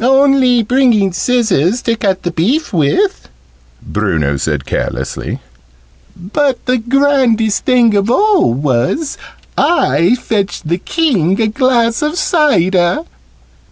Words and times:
"Only 0.00 0.64
bringing 0.64 1.12
scissors 1.12 1.80
to 1.82 1.94
cut 1.94 2.24
the 2.24 2.32
beef 2.32 2.72
with," 2.72 3.28
Bruno 3.80 4.36
said 4.36 4.64
carelessly. 4.66 5.38
"But 6.16 6.66
the 6.66 6.78
grandest 6.78 7.64
thing 7.66 7.94
of 7.94 8.10
all 8.10 8.52
was, 8.52 9.16
I 9.56 10.16
fetched 10.16 10.66
the 10.66 10.78
King 10.78 11.40
a 11.40 11.46
glass 11.46 12.02
of 12.02 12.18
cider!" 12.18 13.04